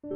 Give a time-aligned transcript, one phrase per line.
[0.00, 0.10] 大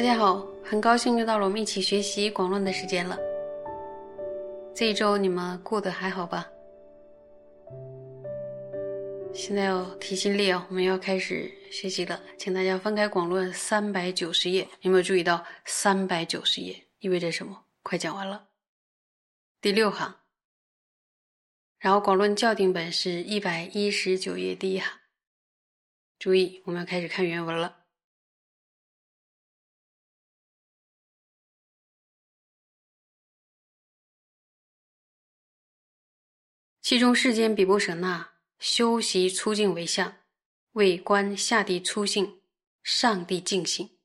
[0.00, 3.18] 家好，很高兴又到了我们一起学习广论的时间了。
[4.72, 6.50] 这一周你们过得还好吧？
[9.34, 17.66] 现在要提心力哦，我们要开始学习了，请大家翻开广论三百九十页，有没有注意到三百九十页意味着什么？
[17.82, 18.48] 快讲完了，
[19.60, 20.20] 第六行。
[21.78, 24.98] 然后广论校定本是一百一十九页第一行。
[26.18, 27.84] 注意，我们要开始看原文了。
[36.80, 40.16] 其中世间比波舍那修习粗净为相，
[40.76, 42.42] 为观下地粗性、
[42.82, 43.98] 上地净性。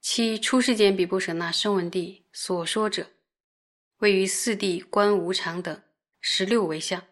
[0.00, 3.12] 其出世间比波舍那声闻地所说者，
[3.98, 5.82] 位于四地观无常等
[6.20, 7.06] 十六为相。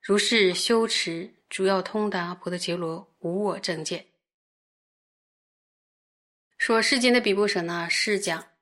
[0.00, 4.06] 如是修持，主要通达婆陀伽罗无我正见。
[6.56, 8.52] 说世间的比波舍那是讲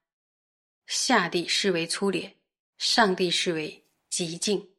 [0.87, 2.39] 下地视为粗劣，
[2.79, 3.85] 上地视为。
[4.09, 4.75] 极静，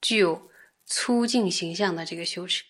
[0.00, 0.48] 具有
[0.86, 2.62] 粗净形象的这个修持。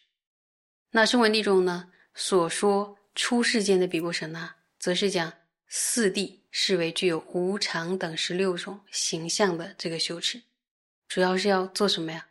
[0.95, 5.33] 那声闻地中呢，所说出世间的比波什那，则是讲
[5.67, 10.43] 四谛视为具有无常等十六种形象的这个修持，
[11.09, 12.29] 主要是要做什么呀？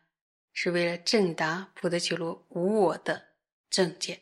[0.53, 3.29] 是为了正达普陀伽罗无我的
[3.67, 4.21] 正见。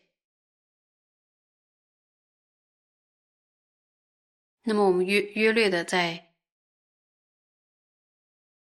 [4.63, 6.27] 那么我们约约略的在。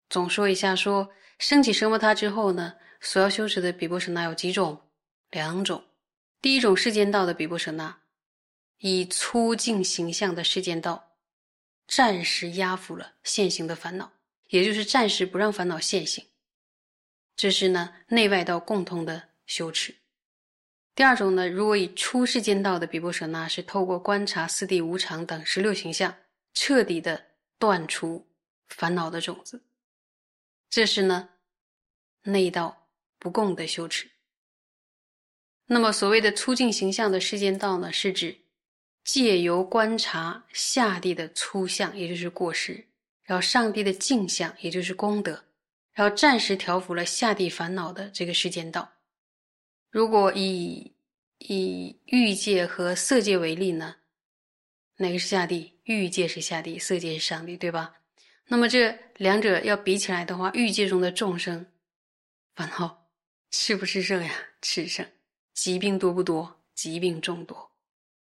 [0.07, 4.82] 总说一下，说升起奢摩他之后呢，所要修持的比波什那有几种？
[5.33, 5.83] 两种。
[6.41, 8.01] 第一种世间道的比波舍那，
[8.77, 11.17] 以粗净形象的世间道，
[11.87, 14.11] 暂时压服了现行的烦恼，
[14.49, 16.25] 也就是暂时不让烦恼现行。
[17.35, 19.95] 这是呢内外道共同的修持。
[20.93, 26.15] 第二种呢，如果以初世间道的比波舍那，是透过观察四谛无常等十六形象，
[26.53, 27.25] 彻底的
[27.57, 28.27] 断除
[28.67, 29.63] 烦恼的种子。
[30.69, 31.29] 这是呢，
[32.21, 34.12] 内道不共的修持。
[35.73, 38.37] 那么所谓的粗净形象的世间道呢，是指
[39.03, 42.85] 借由观察下地的粗相，也就是过失；
[43.23, 45.43] 然后上帝的净相，也就是功德，
[45.93, 48.93] 然后暂时调伏了下地烦恼的这个世间道。
[49.89, 50.93] 如果以
[51.39, 53.95] 以欲界和色界为例呢，
[54.97, 55.73] 哪个是下地？
[55.85, 57.95] 欲界是下地，色界是上地，对吧？
[58.47, 61.65] 那么这两者要比起来的话，欲界中的众生
[62.53, 63.09] 烦恼
[63.49, 64.31] 是不是盛呀？
[64.61, 65.05] 炽盛，
[65.53, 66.59] 疾病多不多？
[66.73, 67.71] 疾病众多，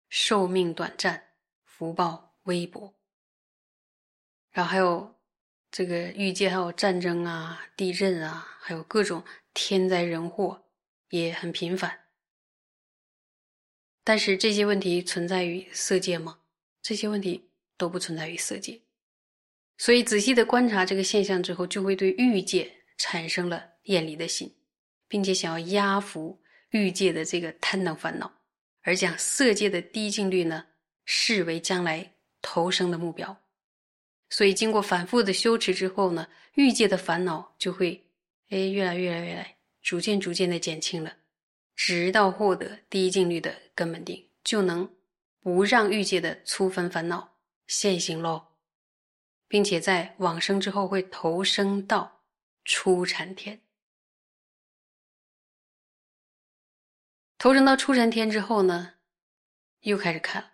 [0.08, 1.28] 寿命短暂，
[1.62, 2.96] 福报微薄。
[4.50, 5.20] 然后还有
[5.70, 9.24] 这个欲界，还有战争啊、地震啊，还有各种
[9.54, 10.64] 天灾人祸
[11.10, 12.06] 也很频繁。
[14.02, 16.40] 但是这些问题存在于色界吗？
[16.82, 18.82] 这些问题都不存在于色界。
[19.78, 24.56] 所以，仔细的观察这个现象之后，就会对欲界产生了厌离的心，
[25.06, 28.32] 并且想要压服欲界的这个贪等烦恼，
[28.82, 30.66] 而将色界的低净律呢
[31.04, 33.36] 视为将来投生的目标。
[34.30, 38.00] 所以，经过反复的修持之后呢，欲界的烦恼就会
[38.50, 41.16] 哎越来越来越来，逐渐逐渐的减轻了，
[41.74, 44.88] 直到获得低净律的根本定，就能
[45.40, 48.46] 不让欲界的粗分烦恼现行喽。
[49.48, 52.22] 并且在往生之后会投生到
[52.64, 53.60] 初禅天，
[57.40, 58.92] 投生到初禅天之后呢，
[59.80, 60.44] 又开始看，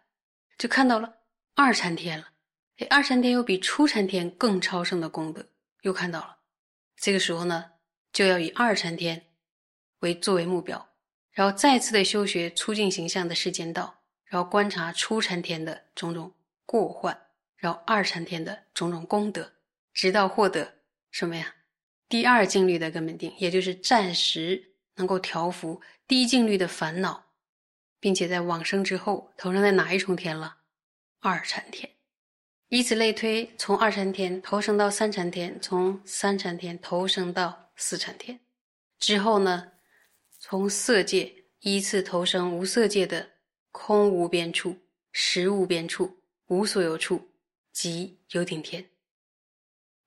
[0.56, 1.16] 就看到了
[1.56, 2.28] 二禅天了。
[2.76, 5.44] 哎，二禅天又比初禅天更超胜的功德，
[5.80, 6.36] 又看到了。
[6.96, 7.72] 这个时候呢，
[8.12, 9.20] 就要以二禅天
[9.98, 10.88] 为作为目标，
[11.32, 16.32] 然后再次的修学粗净形象的世间道，然后观察初禅天的种种
[16.64, 17.20] 过患。
[17.56, 19.50] 然后二禅天的种种功德，
[19.92, 20.72] 直到获得
[21.10, 21.52] 什么呀？
[22.08, 27.26] 第二境律的根本定，也就是暂时能够调伏低净律的烦恼，
[27.98, 30.58] 并且在往生之后投生在哪一重天了？
[31.20, 31.90] 二禅天。
[32.68, 38.40] 以此类推，从二禅天投生到三禅天，从三禅天投生到四禅天，
[38.98, 39.72] 之后呢，
[40.38, 43.30] 从色界依次投生无色界的
[43.70, 44.76] 空无边处、
[45.12, 47.30] 实无边处、无所有处。
[47.72, 48.88] 即有顶天，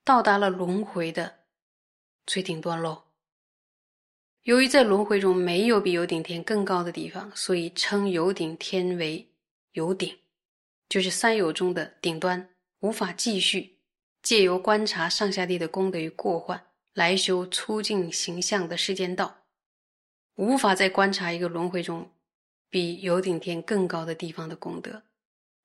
[0.04, 1.42] 到达了轮回的
[2.26, 3.09] 最顶端喽。
[4.44, 9.28] 由于在轮回中没有比有顶天更高的地方，所以称有顶天为
[9.74, 10.18] 有顶，
[10.88, 12.50] 就是三有中的顶端，
[12.80, 13.78] 无法继续
[14.24, 19.44] 借由观察上下地的功德与过患来修粗净形象的世间道，
[20.36, 22.10] 无法再观察一个轮回中
[22.70, 25.04] 比有顶天更高的地方的功德，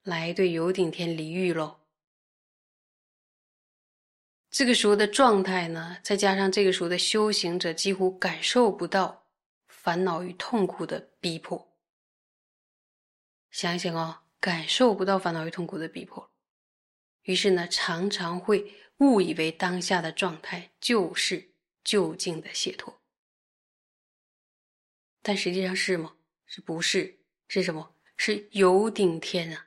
[0.03, 1.77] 来对有顶天离欲喽。
[4.55, 9.27] 这个时候的状态呢，再加上这个时候的修行者几乎感受不到
[9.67, 11.77] 烦恼与痛苦的逼迫。
[13.51, 16.31] 想一想哦，感受不到烦恼与痛苦的逼迫，
[17.23, 21.45] 于是呢，常常会误以为当下的状态就是
[21.83, 22.97] 究竟的解脱，
[25.21, 26.15] 但实际上是吗？
[26.47, 27.19] 是不是？
[27.49, 27.93] 是什么？
[28.17, 29.67] 是有顶天啊！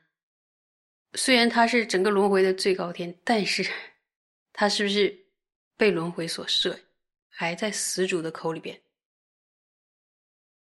[1.15, 3.69] 虽然它是整个轮回的最高天，但是。
[4.59, 5.15] 他是不是
[5.75, 6.79] 被轮回所摄，
[7.29, 8.81] 还在死主的口里边？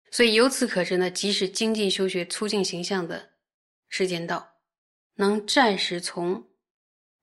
[0.09, 3.33] 所以由此可知呢，即使精进修学粗净形象的
[3.87, 4.55] 世间道，
[5.13, 6.43] 能暂时从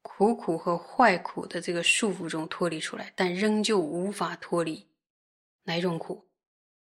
[0.02, 4.88] 苦苦和坏苦的这个束缚中脱离出来，但仍旧无法脱离
[5.64, 6.30] 哪种苦？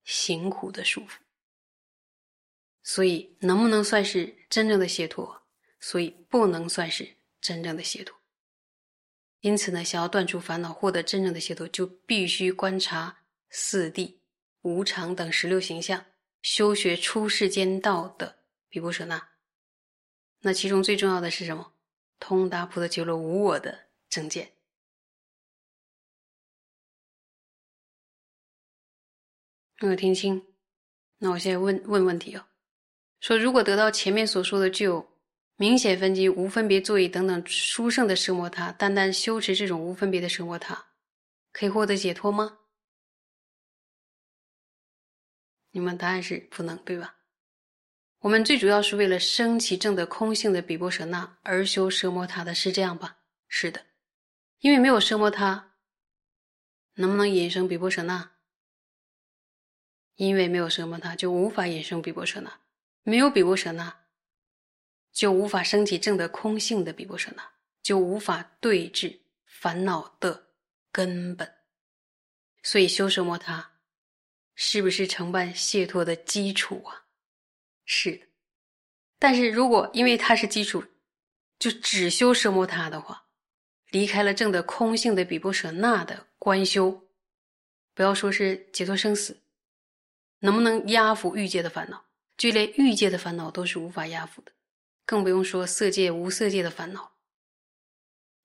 [0.05, 1.17] 行苦的束缚。
[2.83, 5.43] 所以能不能算是真正的解脱？
[5.81, 8.15] 所以不能算是真正的解脱。
[9.45, 13.19] 因此呢，想要断除烦恼、获得真正的解脱，就必须观察
[13.51, 14.15] 四谛、
[14.63, 16.03] 无常等十六形象，
[16.41, 18.39] 修学出世间道的
[18.71, 19.29] 比波舍那。
[20.41, 21.75] 那其中最重要的是什么？
[22.19, 24.51] 通达菩提伽罗无我的正见。
[29.79, 30.43] 没有听清？
[31.19, 32.47] 那我现在问问问题哦，
[33.21, 35.14] 说如果得到前面所说的具有。
[35.57, 40.87] 明显分级、无分别座椅等等殊胜的奢摩他，单单修持这种无分别的奢摩他，
[41.53, 42.59] 可以获得解脱吗？
[45.71, 47.17] 你们答案是不能，对吧？
[48.21, 53.19] 我们最主要是为了升起正的空性的比波舍那而修奢摩他的，是这样吧？
[53.47, 53.85] 是的，
[54.61, 55.75] 因为没有奢摩他，
[56.95, 58.33] 能不能引生比波舍那？
[60.17, 62.61] 因为没有奢摩他，就无法引生比波舍那，
[63.03, 64.04] 没有比波舍那。
[65.15, 67.51] 就无法升起正的空性的比波舍那，
[67.83, 70.49] 就无法对治烦恼的
[70.91, 71.51] 根本。
[72.65, 73.79] 所以修奢摩他，
[74.57, 77.07] 是不是承办解脱的基础啊？
[77.85, 78.27] 是的。
[79.21, 80.85] 但是如果因为它是基础，
[81.59, 83.27] 就只修奢摩他的话，
[83.91, 87.07] 离开了正的空性的比波舍那的观修，
[87.95, 89.41] 不要说是解脱生死，
[90.41, 92.05] 能不能压服欲界的烦恼？
[92.37, 94.51] 就连欲界的烦恼都是无法压服的。
[95.05, 97.13] 更不用说色界、无色界的烦恼，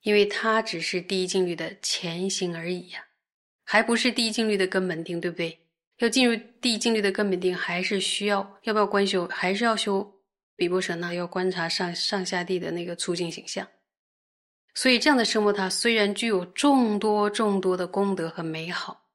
[0.02, 3.08] 因为它只是第一境律的前行而已呀，
[3.64, 5.60] 还不是第一境律的根本定，对不对？
[5.98, 9.28] 要进入第一境律的根本定，还是需要要不要观修？
[9.28, 10.22] 还是要修
[10.56, 11.14] 比波舍那？
[11.14, 13.68] 要观察上上下地的那个粗净形象。
[14.74, 19.10] 所以这样的生活，它虽然具有众多众多的功德和美好，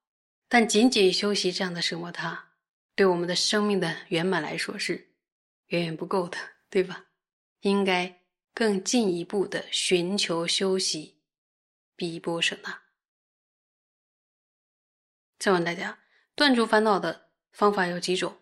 [0.48, 2.52] 但仅仅修习这样的生活，它
[2.94, 5.08] 对我们的生命的圆满来说是
[5.68, 6.36] 远远不够的，
[6.68, 7.04] 对吧？
[7.64, 8.20] 应该
[8.52, 11.16] 更进一步的寻求修习
[11.96, 12.78] 比波舍那。
[15.38, 15.98] 再问大家，
[16.34, 18.36] 断除烦恼的方法有几种？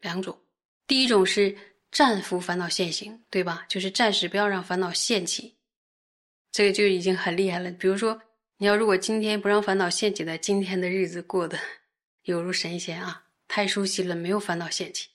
[0.00, 0.38] 两种。
[0.86, 1.54] 第一种是
[1.90, 3.66] 暂伏烦恼现行，对吧？
[3.68, 5.58] 就是暂时不要让烦恼现起，
[6.50, 7.70] 这个就已经很厉害了。
[7.72, 8.18] 比如说，
[8.56, 11.58] 你要如果今天不让烦恼现起的，今天的日子过得
[12.24, 15.10] 犹如神仙啊，太舒心了，没有烦恼现起。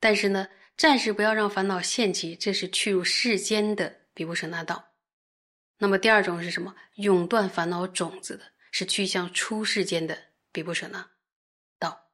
[0.00, 0.48] 但是呢？
[0.76, 4.92] 暂时不要让烦恼现起，这是去入世间的比波舍那道。
[5.78, 6.74] 那么第二种是什么？
[6.96, 10.16] 永断烦恼种子的，是去向出世间的
[10.52, 11.10] 比波舍那
[11.78, 12.10] 道。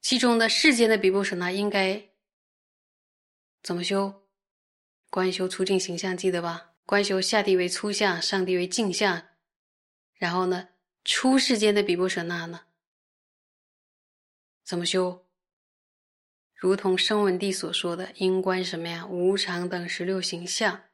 [0.00, 2.10] 其中的世间的比波舍那应该
[3.62, 4.28] 怎么修？
[5.08, 6.72] 观修出境形象，记得吧？
[6.84, 9.28] 观修下地为粗相，上地为镜相。
[10.14, 10.70] 然后呢，
[11.04, 12.66] 出世间的比波舍那呢？
[14.72, 15.26] 怎么修？
[16.54, 19.06] 如同声闻地所说的，应观什么呀？
[19.06, 20.84] 无常等十六形象，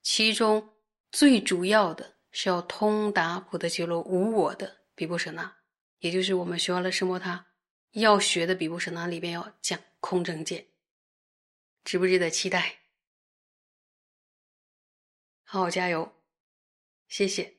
[0.00, 0.74] 其中
[1.12, 5.58] 最主要的是要通达普特伽罗无我的比波舍那，
[5.98, 7.48] 也就是我们学完了圣摩他
[7.90, 10.66] 要学的比波舍那里边要讲空正见，
[11.84, 12.78] 值不值得期待？
[15.44, 16.10] 好好加油，
[17.08, 17.57] 谢谢。